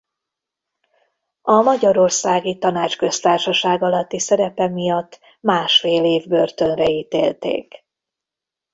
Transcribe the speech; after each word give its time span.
A 1.41 1.61
Magyarországi 1.61 2.57
Tanácsköztársaság 2.57 3.83
alatti 3.83 4.19
szerepe 4.19 4.67
miatt 4.67 5.19
másfél 5.39 6.03
év 6.05 6.27
börtönre 6.27 6.89
ítélték. 6.89 7.85